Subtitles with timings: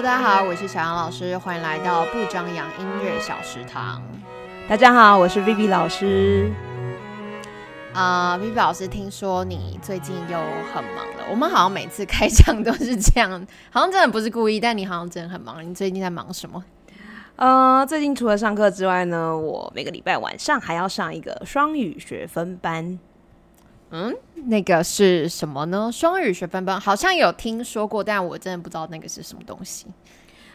[0.00, 4.00] Hello，大家好，我是小杨老师，欢迎来到不张扬音乐小食堂。
[4.66, 6.50] 大家好，我是 Vivi 老师。
[7.92, 10.38] 啊，Vivi 老师，听说你最近又
[10.72, 11.24] 很忙了。
[11.30, 15.62] 我们好像每次开场都是这样，好像真的不是故意，但你好像真的很忙。
[15.68, 16.64] 你最近在忙什么？
[17.36, 22.98] 呃，最近除了上课之外呢，我每个礼拜晚上还要上一个双语学分班。
[23.90, 24.14] 嗯，
[24.46, 25.90] 那个是什么呢？
[25.92, 29.86] 双语学分班好像有听说过，但我真的不知道那个是什么东西。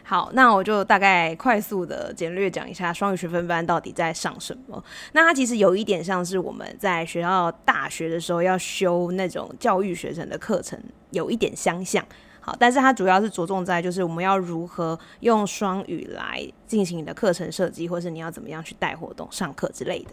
[0.02, 4.82] 好，那我就大概快速的简略讲一下双语学分班到底在上什么。
[5.12, 12.04] 那它其实有一点像是我们在学校大学的时候要修那种教育学生的课程，有一点相像。
[12.40, 20.10] 好，但是它主要是着重在就是我们要如何用双语来进行你的课程设计，或是你要怎么样去带活动、上课之类的。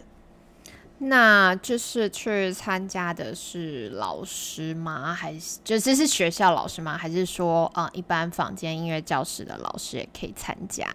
[0.98, 5.12] 那就是去参加的是老师吗？
[5.12, 6.96] 还是就是是学校老师吗？
[6.96, 10.88] 还是说啊，一般房间音乐教室的老师也可以参加？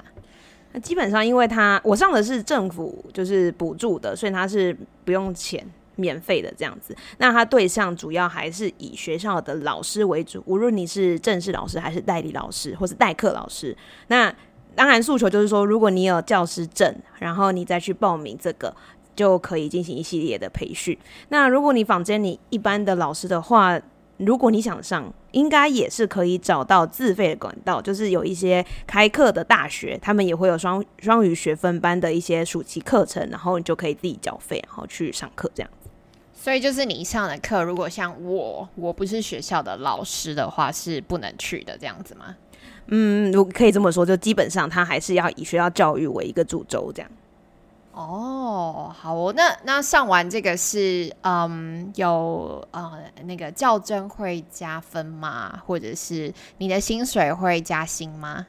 [0.71, 5.63] 那基本上，因为他我上的是政府就是补助的，所以他是不用钱、
[5.95, 6.95] 免费的这样子。
[7.17, 13.75] 那他对象主要还是以学校的老师为主，无论你是正式老师还是代理老师或是代课老师。
[14.07, 14.33] 那
[14.75, 18.73] 当然诉求就是说，如果你有教师证，然后你再去报名这个。
[19.19, 20.97] 就可以进行一系列的培训。
[21.27, 23.77] 那如果你坊间你一般的老师的话，
[24.15, 35.89] 如果你想上，应该也是可以找到自费的管道，就是有一些开课的大学，他们也会有双双语学分班的一些暑期课程，然后你就可以自己缴费，然后去上课这样子。
[36.33, 42.37] 所以就是你上的课，如果像我，我不是学校的老师的话，是不能去的这样子吗？
[42.87, 47.11] 嗯，我可以这么说，就基本上他还是要以学校教育为一个主轴这样。
[47.99, 52.93] 哦，好哦，那那上完这个是嗯，有呃
[53.25, 55.61] 那个较真会加分吗？
[55.65, 58.47] 或者是你的薪水会加薪吗？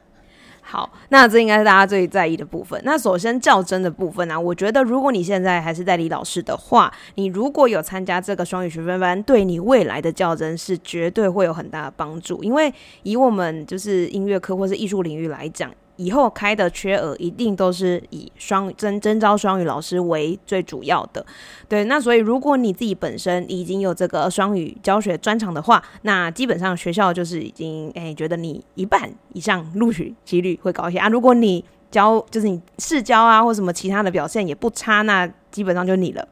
[0.61, 2.81] 好，那这应该是大家最在意的部分。
[2.85, 12.41] 那首先较真的部分呢，我觉得如果你现在还是代理老师的话，你如果有参加这个双语学分班，对你未来的较真是绝对会有很大的帮助。
[12.41, 12.73] 因为
[13.03, 15.69] 以我们就是音乐科或是艺术领域来讲。
[16.01, 21.23] 以后开的缺额一定都是以双征征招双语老师为最主要的，
[21.69, 21.83] 对。
[21.83, 31.07] 那所以如果你自己本身已经有这个双语教学专长的话，那基本上学校就是已经诶觉得你一半以上录取几率会高一些啊。
[31.07, 36.27] 如果你教就是你试教啊或什么其他的表现也不差，那基本上就你了。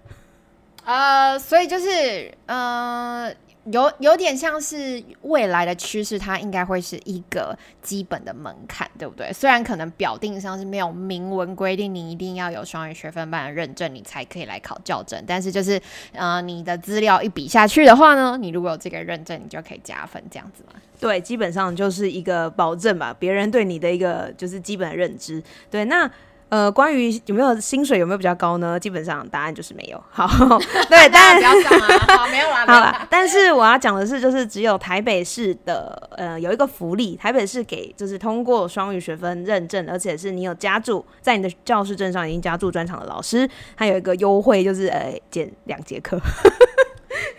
[0.85, 3.31] 呃，所以就是呃。
[3.71, 9.31] 有有点像是未来的趋势，它应该会是一个基本的门槛，对不对？
[9.33, 15.81] 虽然可能表定上是没有明文规定你一定要有双语学分班的认证，你才可以来考教证，但是就是
[16.13, 20.79] 呃，你的资料一比下去的话呢，你如果有这个认证，你就可以加分，这样子嘛？
[20.99, 25.41] 对，基本上就是一个保证吧，别人对你的一个就是基本的认知。
[25.69, 26.09] 对，那。
[26.49, 28.79] 呃，关于有没有薪水有没有比较高呢？
[28.79, 30.03] 基本上答案就是没有。
[30.09, 30.27] 好，
[30.89, 33.07] 对，但不要讲啊，好，没有啦， 好啦。
[33.09, 46.19] 但是我要讲的是，就是只有台北市的呃有一个福利，台北市给就是通过双语学分认证，而且是你有加注在你的教师证上已经加注专场的老师，他有一个优惠，就是呃减两节课。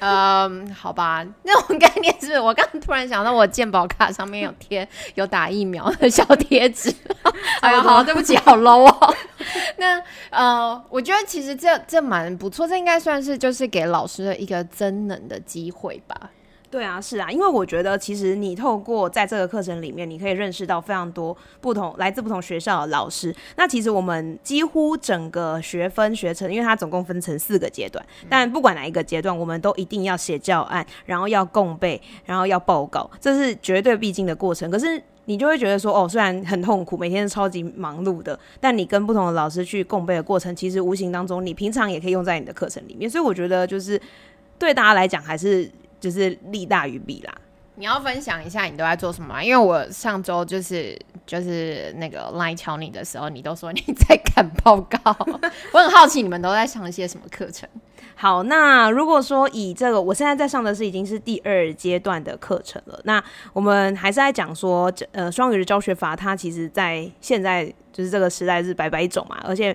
[0.01, 6.93] 嗯，好吧， 那种概念是我刚突然想到，我健保卡上面有贴有打疫苗的小贴纸。
[7.61, 9.15] 哎呀，好，对不起，好 low 哦。
[9.79, 16.31] 那呃，我觉得其实这这蛮不错，这应该算是就是给老师的一个增能的机会吧。
[16.71, 23.35] 对啊，是啊，因为我觉得其实你透过在这个课程里面，你可以认识到非常多不同来自不同学校的老师。
[23.57, 34.71] 那其实我们几乎整个学分学程，因为它总共分成四个阶段，但不管哪一个阶段，我们都一定要写教案，然后要共备，然后要报告，这是绝对必经的过程。
[34.71, 43.11] 可是你就会觉得说，哦，虽然很痛苦，每天超级忙碌的，但你跟不同的老师去共备的过程，其实无形当中你平常也可以用在你的课程里面。
[43.11, 44.01] 所以我觉得就是
[44.57, 45.69] 对大家来讲还是。
[46.01, 47.35] 就是利大于弊啦。
[47.77, 49.43] 你要分享一下你都在做什么？
[49.43, 54.99] 因为我上周就是就是那个来敲你的时候，你都说你在赶报告。
[55.73, 57.67] 我很好奇你们都在上一些什么课程。
[58.17, 63.01] 好，那如果说以这个，我现在在上的是已经是第二阶段的课程了。
[63.05, 63.23] 那
[63.55, 69.75] 我们还是在讲说，呃，双语的教学法，它其实在现在就是这个时代是百百种嘛，而且。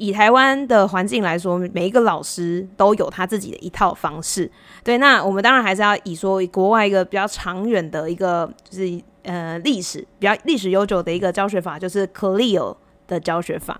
[0.00, 4.50] 以台湾的环境来说，每一个老师都有他自己的一套方式。
[4.82, 12.74] 对，那我们当然还是要以说国外一个比较长远的一个，就是呃历史比较历史悠久的一个教学法，就是 Clear
[13.06, 13.78] 的教学法。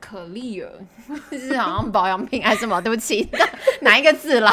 [0.00, 0.70] 可丽尔，
[1.30, 2.80] 是好像保养品还是什么？
[2.80, 3.28] 对不起，
[3.80, 4.52] 哪一个字啦？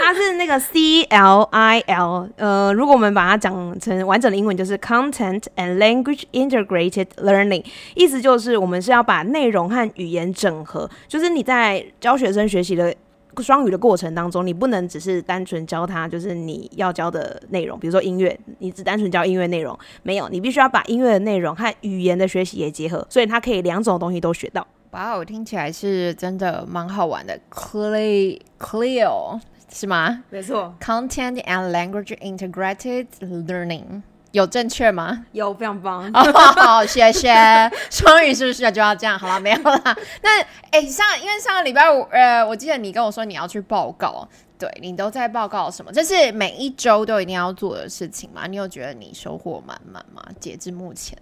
[0.00, 7.64] 它是那个 C L I L，呃，如果我们把它讲成完整的英文，就是 Content and Language Integrated Learning，
[7.94, 12.94] 意思就是我们是要把内容和语言整合，就是你在教学生学习的。
[13.42, 24.66] 双语的过程当中，你不能只是单纯教他，就是你要教的内容，比如说音乐，你只单纯教音乐内容，没有，你必须要把音乐的内容和语言的学习也结合，所以它可以两种东西都学到。
[24.92, 29.40] 哇，我听起来是真的蛮好玩的，clear clear
[29.70, 30.22] 是吗？
[30.30, 34.02] 没错，content and language integrated learning。
[34.36, 35.24] 有正确吗？
[35.32, 36.12] 有，非常棒。
[36.12, 37.32] 好，谢谢。
[37.90, 39.18] 双语是不是就要这样？
[39.18, 39.96] 好了，没有啦。
[40.22, 44.28] 那哎，上因为上个礼拜五，呃，我记得你跟我说你要去报告，
[44.58, 45.90] 对你都在报告什么？
[45.90, 48.46] 这是每一周都一定要做的事情吗？
[48.46, 50.22] 你有觉得你收获满满吗？
[50.38, 51.16] 截至目前，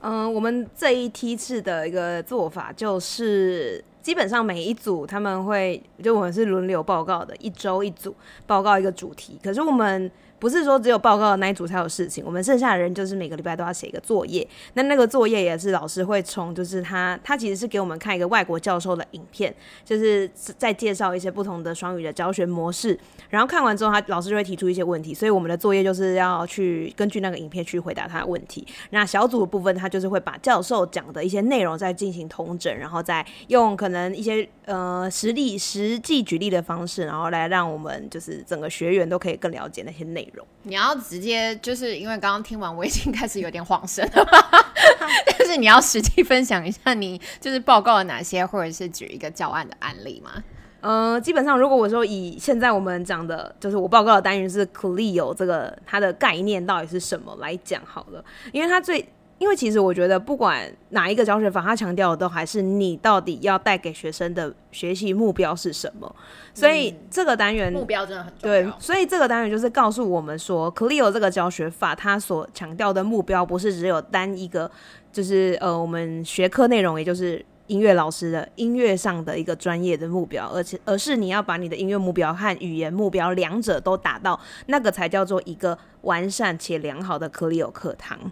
[0.00, 8.16] 嗯，我们这一梯次的一个做法就是，基本上每一组他们会，就我们是轮流报告的，一周一组
[8.46, 9.38] 报告一个主题。
[9.44, 10.10] 可是我们。
[10.40, 14.46] 不是说只有报告的那一组才有事情，我们剩下的人就是每个礼拜都要写一个作业。
[14.74, 19.54] 那那个作业也是老师会从，就是他他其实是给我们看一个外国教授的影片，
[19.84, 22.98] 就是在介绍一些不同的双语的教学模式。
[23.28, 28.66] 然后看完之后，他老师就会提出一些问题，所以我们的作业就是要去根据那个影片去回答他的问题。
[28.90, 40.29] 那小组的部分，他就是会把教授讲的一些内容再进行统整，然后再用可能一些呃实例实际举例的方式，然后来让我们就是整个学员都可以更了解那些内容。
[40.62, 44.26] 你要直接就是因为刚刚听完，我已经开始有点恍神了。
[45.38, 50.42] 但是你要实际分享一下，你就是报告了哪些，或者是举一个教案的案例吗？
[50.80, 59.06] 呃，基本上如果我说以现在我们讲的，就是我报告的单元是 Clio 这个它的概念到底是什么来讲好了，因为它最。
[59.40, 66.14] 因为其实我觉得，不管哪一个教学法，他强调的都还是你到底要带给学生的学习目标是什么。
[66.52, 68.62] 所以这个单元目标真的很重要。
[68.62, 74.70] 对，所以这个单元就是告诉我们说，Clio 这个教学法，它所强调的目标不是只有单一个，
[75.10, 88.30] 就是呃，我们学科内容，也就是音乐老师的音乐上的一个专业的目标，而且而是你要把你的音乐目标和语言目标两者都达到，那个才叫做一个完善且良好的 Clio 课堂。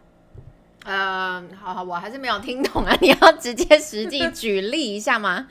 [0.85, 2.97] 嗯，好好，我还是没有听懂啊！
[3.03, 5.47] 你要直接实际举例一下吗？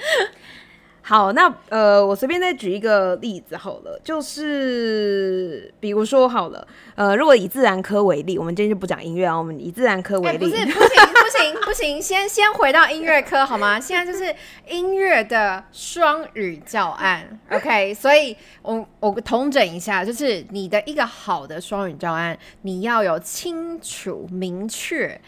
[1.07, 13.79] 好，那呃，我随便再举一个例子好了，就是比如说好了，呃，如果以自然科为例，我们今天就不讲音乐啊，我们以自然科为例，不是不行不行不行，先先回到音乐科好吗？
[13.79, 14.35] 现在就是
[14.67, 17.93] 音乐的双语教案， OK？
[17.93, 25.21] 所以我我统整一下，就是你的一个好的双语教案，你要有清楚明确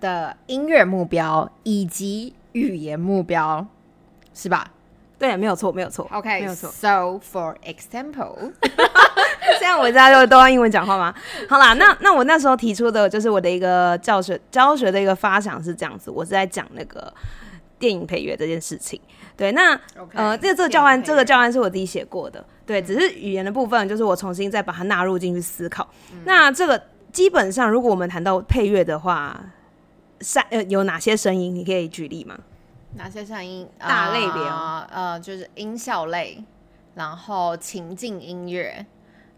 [0.00, 3.66] 的音乐目标以及语言目标，
[4.32, 4.72] 是吧？
[5.20, 6.08] 对，没有错，没有错。
[6.10, 6.70] OK，没有错。
[6.70, 8.52] So for example，
[9.60, 11.14] 这样我大家就都用英文讲话吗？
[11.46, 17.12] 好啦，那那我那时候提出的就是我的一个教学教学的一个发想是这样子，我是在讲那个
[17.78, 18.98] 电影配乐这件事情。
[19.36, 19.78] 对，那
[20.14, 22.42] 呃，这个这个教案，这个教案是我自己写过的。
[22.64, 25.86] 对，只是语言的部分，就是我重新再把它纳入进去思考。
[26.24, 26.82] 那这个
[27.12, 29.38] 基本上，如果我们谈到配乐的话，
[30.20, 31.54] 三呃有哪些声音？
[31.54, 32.38] 你可以举例吗？
[32.94, 33.68] 哪些声音？
[33.78, 36.42] 大类别啊，呃，就是音效类，
[36.94, 38.84] 然后情境音乐，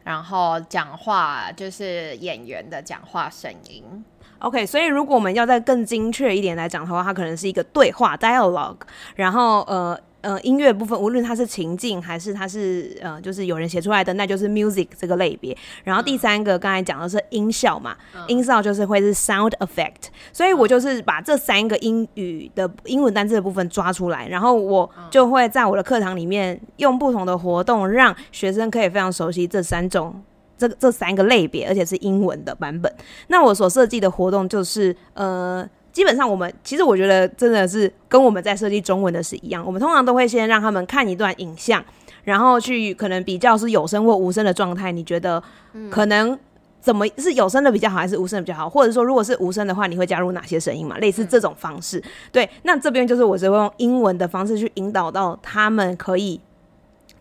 [0.05, 4.05] 然后讲话，就是演员的讲话声音。
[4.39, 8.79] OK，所以如果我们要再更精确一点来讲的话，它可能是一个对话 （dialogue），
[9.15, 9.99] 然后呃。
[10.23, 15.57] 呃，音乐部分，无论它是情境还是它是呃，就是有人写出来的，那就是 music 这个类别。
[15.83, 17.97] 然后第三个刚才讲的是音效嘛，
[18.29, 20.11] 音效就是会是 sound effect。
[20.33, 30.23] 所以我就是把这三个英语的英文单词的部分抓出来，然后我就会在我的课堂里面用不同的活动，让学生可以非常熟悉这三种
[30.57, 32.95] 这这三个类别，而且是英文的版本。
[33.27, 35.69] 那我所设计的活动就是呃。
[35.93, 39.65] 基本上，我们其实我觉得真的是跟我们在设计中文的是一样。
[39.65, 41.85] 我们通常都会先让他们看一段影像，
[42.25, 44.91] 然后去可能比较是有声或无声的状态。
[44.91, 45.43] 你觉得
[45.91, 46.39] 可能
[46.81, 48.69] 怎么是有声的比较好，还是无声的比较好？
[48.69, 50.97] 或者说，如果是无声的话，你会加入哪些声音嘛？
[50.99, 52.03] 类似这种方式。
[52.33, 56.41] 对，那这边就是我是会用英文的方式去引导到他们可以。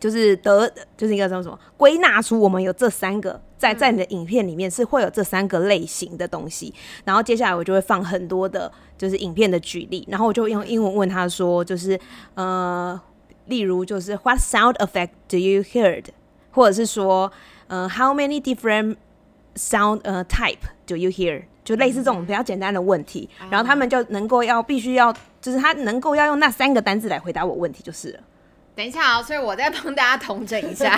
[0.01, 0.67] 就是得，
[0.97, 6.73] 就是应该说什么归纳出我们有这三个，在在你的影片里面是会有这三个类型的东西，
[7.05, 11.97] 然后接下来我就会放很多的，就是影片的举例，然后我就用英文问他说，就是
[12.33, 12.99] 呃，
[13.45, 16.05] 例如就是 What sound effect do you heard？
[16.49, 17.31] 或者是说，
[17.67, 18.95] 呃，How many different
[19.55, 21.43] sound 呃 type，do you hear？
[21.63, 28.19] 就类似这种比较简单的问题，然后他们就能够要必须要，就是他能够要用那三个单字来回答我问题就是了。
[28.81, 30.97] 等一下啊，所以我再帮大家统整一下。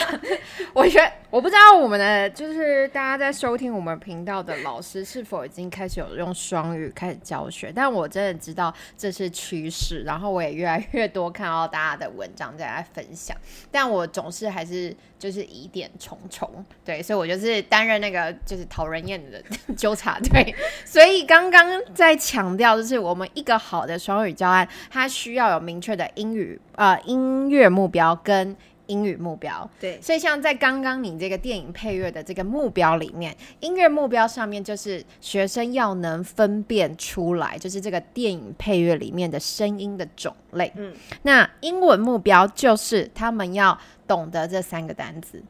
[0.71, 13.35] 我觉得我不知道我们的就是大家在收听我们频道的老师是否已经开始有用双语开始教学，但我真的知道这是趋势，然后我也越来越多看到大家的文章在来分享，
[13.69, 19.43] 但我总是还是就是疑点重重，对，所以我就是担任那个就是讨人厌的
[19.75, 20.55] 纠察队。
[20.85, 27.72] 所以刚刚在强调，就是我们一个好的双语教案，它需要有明确的英语呃音乐。
[27.73, 28.55] 目标跟
[28.87, 40.71] 英语目标，对，所以像在刚刚你这个电影配乐的这个目标里面，音乐目标上面就是学生要能分辨出来，就是这个电影配乐里面的声音的种类。
[40.75, 45.41] 嗯，那英文目标就是他们要懂得这三个单词。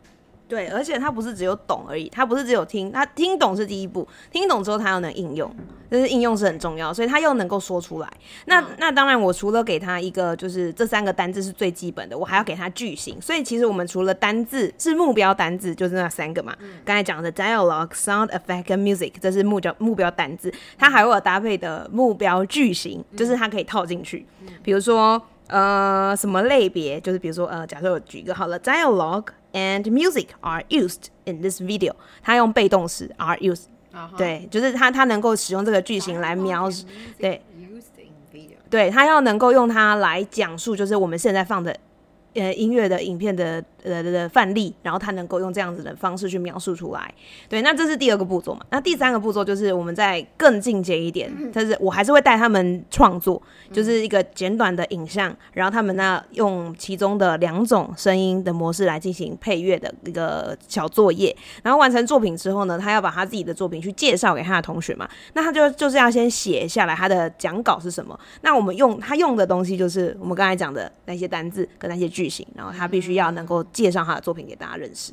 [0.47, 5.49] 对，而且他不是只有懂而已，他不是只有听，他听懂是第一步，听懂之后他要能应用，
[5.89, 8.09] 就是应用是很重要，所以他又能够说出来。
[8.45, 13.19] 那那当然，我除了给他一个就是这三个单字是最基本的，我还要给他句型。
[13.19, 24.23] 所以其实我们除了单字是目标单字，就是那三个嘛，刚才讲的 dialogue、sound effect 跟 music，这是目标目标单字，它还会有搭配的目标句型，就是它可以套进去，
[24.61, 29.29] 比如说呃什么类别，就是比如说呃，假设我举一个好了，dialogue。
[29.53, 31.93] And music are used in this video。
[32.21, 33.65] 他用被动式 are used，
[34.17, 36.85] 对，就是他他能够使用这个句型来描述，
[37.19, 37.39] 对，
[38.69, 41.77] 对他要能够用它来讲述，就是我们现在放的。
[42.35, 47.13] 呃，音乐的影片的呃的范例，然后他能够用这样子的方式去描述出来。
[47.47, 48.61] 对，那这是第二个步骤嘛？
[48.71, 53.39] 那第三个步骤就是我们在更进阶一点，但是我还是会带他们创作，
[53.71, 61.35] 就是一个简短的影像，然后他们呢用其中的两种声音的模式来进行配乐的一个小作业。
[61.61, 65.07] 然后完成作品之后呢，他要把他自己的作品去介绍给他的同学嘛？
[65.33, 68.19] 那他就就是要先写下来他的讲稿是什么？
[68.41, 72.22] 那我们用他用的东西就是我们刚才讲的那些单字跟那些句。
[72.23, 75.11] 剧情，然后他必须要能够介绍他的作品给大家认识。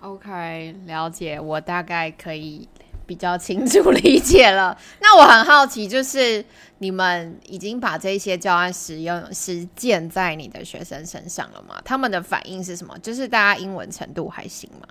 [0.00, 2.66] OK，了解，我大概可以
[3.04, 4.76] 比较清楚理解了。
[5.00, 6.42] 那我很好奇，就是
[6.78, 11.80] 你们已经把这些教案使用实践在你的学生身上了吗？
[11.84, 12.98] 他们的反应是什么？
[13.00, 14.88] 就是大家英文程度还行吗？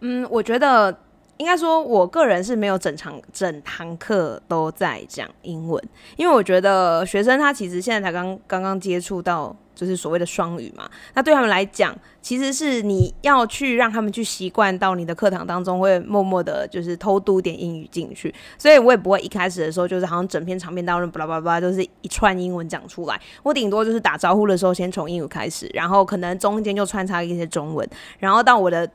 [0.00, 0.98] 嗯，我觉得。
[1.38, 5.82] 应该说，我个人是没有整场整堂课都在讲英文，
[6.16, 10.88] 因为我觉得学生他其实现在才刚刚刚接触到，就是所谓的双语嘛。
[11.14, 18.32] 那对他们来讲，其实是你要去让他们去习惯到你的课堂当中，会默默的，就是偷渡点英语进去。
[18.56, 23.20] 所以我也不会一开始的时候，就是好像整篇长篇大论巴拉巴拉，就是一串英文讲出来。
[23.42, 28.88] 我顶多就是打招呼的时候，先从英语开始，然后可能中间就穿插一些中文，然后到我的。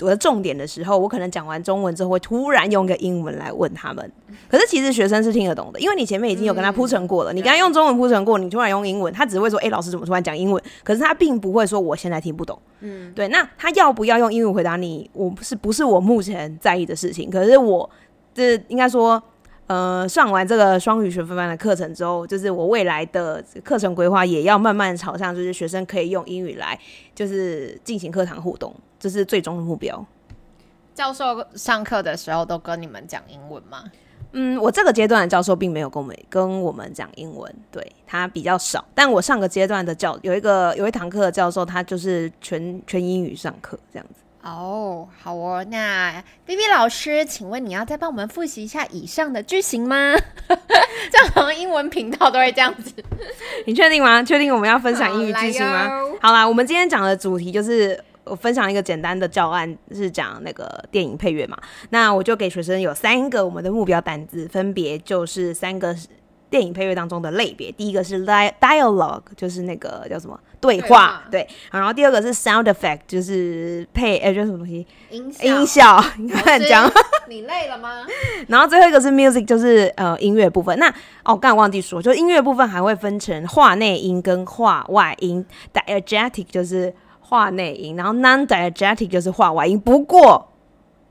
[0.00, 4.12] 我的重点的时候，我可能讲完中文之后，会突然用个英文来问他们。
[4.48, 7.32] 可是其实学生是听得懂的，因为你前面已经有跟他铺陈过了。
[7.32, 13.28] 你跟他用中文铺陈过，你突然用英文，他只会说：“哎，老师怎么突然讲英文？”可是他并不会说：“我现在听不懂。”嗯，对。
[13.28, 15.10] 那他要不要用英文回答你？
[15.12, 17.30] 我是不是我目前在意的事情？
[17.30, 17.88] 可是我
[18.34, 19.22] 这应该说。
[19.66, 26.78] 呃，上完这个双语学分班的课程之后，就是我未来的课程规划也要慢慢朝向，就是学生可以用英语来，
[27.14, 30.06] 就是进行课堂互动，这是最终的目标。
[30.94, 33.84] 教授上课的时候都跟你们讲英文吗？
[34.32, 38.84] 嗯，我这个阶段的教授并没有跟我们跟我们讲英文，对他比较少。
[38.94, 44.20] 但我上个阶段的教有一个有一堂课的教授，他就是全全英语上课这样子。
[44.54, 50.14] 哦，好哦，那 B B 老师，请问你要再帮我们复习一下以上的句型吗？
[50.48, 52.92] 这样好像英文频道都会这样子。
[53.66, 54.22] 你确定吗？
[54.22, 55.90] 确定我们要分享英语句型吗？
[56.20, 61.58] 好啦，我们今天讲的主题就是我分享一个简单的教案，是讲那个电影配乐嘛。
[61.90, 65.96] 那我就给学生有三个我们的目标单字，分别就是三个。
[66.48, 71.46] 电影配乐当中的类别，第一个是 dialogue，就是那个叫什么对话，对。
[71.70, 74.86] 然后第二个是 sound effect，就是配哎，就是什么东西？
[75.10, 76.02] 音音效。
[76.18, 76.90] 你看讲，
[77.28, 78.06] 你累了吗？
[78.48, 80.78] 然后最后一个是 music，就是呃音乐部分。
[80.78, 80.88] 那
[81.24, 85.44] 哦，刚才忘记说，就音乐部分还会分成话内音跟话外音。
[85.72, 89.78] diegetic 就是话内音，然后 non-diegetic 就是话外音。
[89.78, 90.52] 不过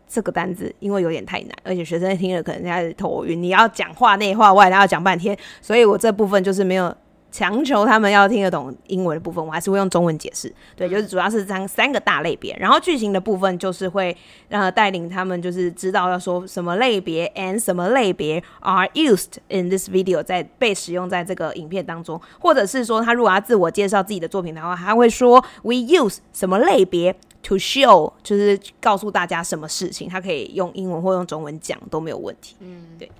[0.07, 3.41] 这个单字因为有点太难，而且学生听了可能开始头晕。
[3.41, 6.95] 你要讲话内话外，他要讲半天，所以我这部分就是没有
[7.31, 10.49] 强求他们要听得懂英文的部分，我还是会用中文解释。
[10.75, 14.15] 对，就是主要是三三个大类别，然后剧情的部分就是会
[14.47, 27.13] 呃带领他们就是知道要说什么类别 and 什么类别 are used in this video 在被使用在这个影片当中，或者是说他如果要自我介绍自己的作品的话，他会说 we use 什么类别。
[27.45, 32.55] To show 就是告诉大家什么事情，他可以用英文或用中文讲都没有问题。
[32.59, 33.11] 嗯，对，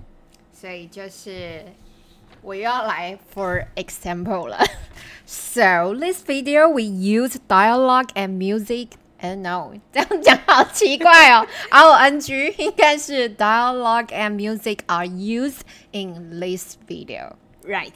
[0.52, 1.64] 所以就是
[2.42, 4.58] 我又要来 for example 了。
[5.26, 8.88] So this video we use dialogue and music.
[9.20, 11.46] And no，这样讲好奇怪哦。
[11.70, 15.60] R N G 应该是 dialogue and music are used
[15.92, 17.36] in this video.
[17.62, 17.94] Right.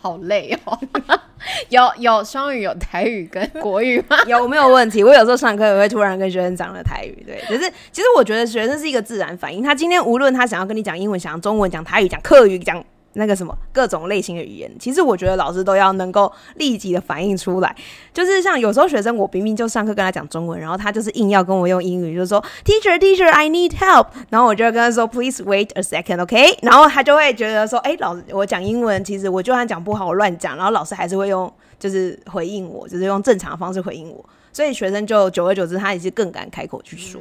[0.00, 0.78] 好累哦，
[1.70, 4.16] 有有双语有台语跟 国语吗？
[4.26, 5.02] 有没有问题？
[5.04, 12.84] 我有时候上课也会突然跟学生讲了台语，对，可是其实我觉得学生是一个自然反应，他今天无论他想要跟你讲英文、讲中文、讲台语、讲客语、讲。
[13.14, 17.74] 那个什么各种类型的语言，其实我觉得老师都要能够立即的反应出来。
[18.12, 24.06] 就是像有时候学生，我明明就上课跟他讲中文，然后他就是硬要跟我用英语，就说 Teacher, Teacher, I need help。
[24.30, 26.58] 然后我就跟他说 Please wait a second, OK？
[26.62, 34.24] 然后他就会觉得说，哎，老师我讲英文，其实我就算讲不好，我乱讲，然后老师还是会用就是回应我，就是用正常的方式回应我。
[34.52, 37.20] 所以学生就久而久之，他也是更敢开口去说。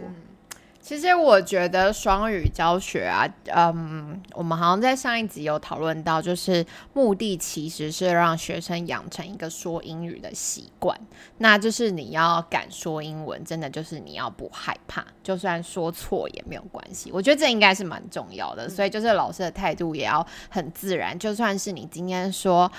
[0.88, 10.98] 其实我觉得双语教学啊，嗯，我们好像在上一集有讨论到，就是目的其实是让学生养成一个说英语的习惯。
[11.40, 17.12] 那就是你要敢说英文，真的就是你要不害怕，就算说错也没有关系。
[17.12, 21.20] 我觉得这应该是蛮重要的，所以就是老师的态度也要很自然。
[21.20, 22.72] 就算是你今天说。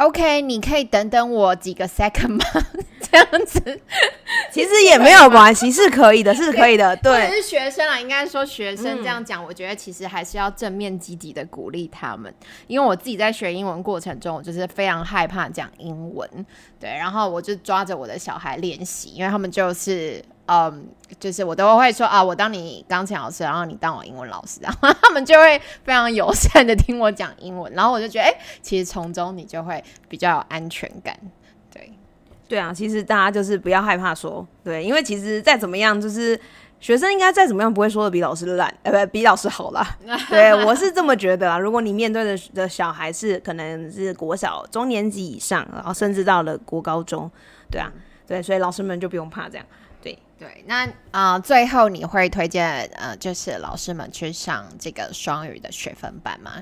[0.00, 2.44] OK，你可以等等我几个 second 吗？
[3.10, 3.80] 这样子
[4.50, 6.96] 其实也没有关系，是可以的，是可以的。
[6.96, 12.32] 对，是学生啊，应该说学生这样讲，我觉得其实还是要正面积极的鼓励他们。
[12.66, 16.28] 因为我自己在学英文过程中，我就是非常害怕讲英文，
[16.78, 20.24] 对，然后我就抓着我的小孩练习，因为他们就是。
[20.52, 20.88] 嗯，
[21.20, 31.16] 就是我都会说啊，我当你钢琴老师，然后你当我英文老师，然后他们就会非常友善的听我讲英文，然后我就觉得，哎，其实从中你就会比较有安全感。
[31.72, 31.92] 对，
[32.48, 36.36] 对啊，其实大家就是不要害怕说，对，因为其实再怎么样，就是
[36.80, 39.86] 学生应该再怎么样不会说的比老师烂，呃，不比老师好啦。
[40.28, 41.60] 对，我是这么觉得啊。
[41.60, 47.30] 如果你面对的的小孩是可能是国小中年级以上，然后甚至到了国高中，
[47.70, 47.88] 对啊，
[48.26, 49.64] 对，所以老师们就不用怕这样。
[50.40, 56.52] 对，那啊，最后你会推荐呃，就是老师们去上这个双语的学分班吗？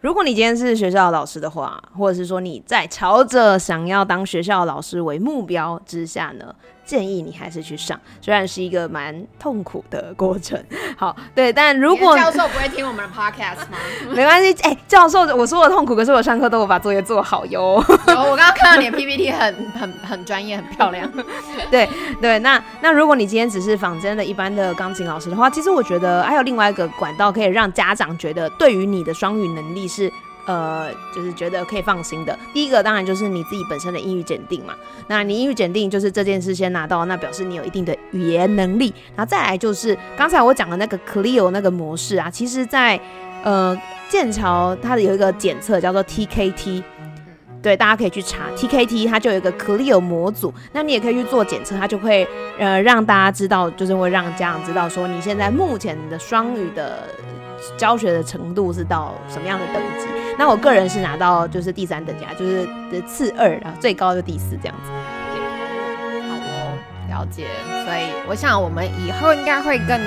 [0.00, 6.54] 如果你今天是学校老师的话，或者是说你在朝着想要当学校老师为目标之下呢？
[6.84, 10.62] 建议你还是去上，虽然是一个蛮痛苦的过程。
[10.96, 13.78] 好，对，但如果教授不会听我们的 podcast 吗？
[14.14, 17.82] 没关系，哎，教授，我说我痛苦，可是我上课都有把作业做好哟。
[17.86, 21.10] 我刚刚看到你的 PPT 很很很专业，很漂亮。
[21.70, 21.88] 对
[22.20, 30.12] 对，那那如果你今天只是仿真的一般的钢琴老师的话，其实我觉得还有另外一个管道可以让家长觉得对于你的双语能力是。
[30.46, 32.36] 呃，就是觉得可以放心的。
[32.52, 34.74] 第一个当然就是你自己本身的英语检定嘛。
[35.06, 38.92] 那你英语检定就是这件事先拿到，那表示你有一定的语言能力。
[39.14, 42.98] 然后再来就是刚才我讲的那个 Clear 那个模式啊，其实在
[43.44, 43.76] 呃
[44.08, 46.82] 剑桥它的有一个检测叫做 TKT，
[47.62, 50.52] 对，大家可以去查 TKT，它就有一个 Clear 模组。
[50.72, 52.26] 那你也可以去做检测，它就会
[52.58, 57.08] 呃让大家知道，就是会让家长知道说你现在目前的双语的
[57.76, 60.11] 教学的程度是到什么样的等级。
[60.42, 64.90] 那我个人是拿到就是第三等级，就是的次二然后，最高就第四这样子。
[66.28, 66.76] 好哦，
[67.08, 67.46] 了解。
[67.86, 70.00] 所以我想我们以后应该会更，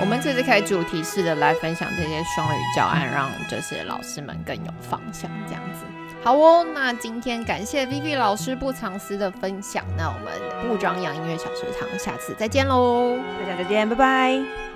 [0.00, 5.84] 我们这次可以主题式的来分享这些双语教案，让这些老师们更有方向这样子。
[6.24, 14.73] 好哦，那今天感谢 Vivi 老师不藏私的分享，那我们不装洋音乐小食堂下次再见喽，大家再见，拜拜。